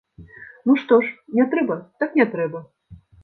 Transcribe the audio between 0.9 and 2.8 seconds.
ж, не трэба так не трэба.